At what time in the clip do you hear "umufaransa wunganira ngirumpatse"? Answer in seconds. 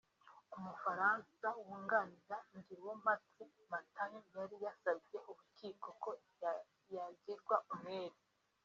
0.57-3.43